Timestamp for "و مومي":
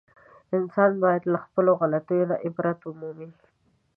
2.83-3.29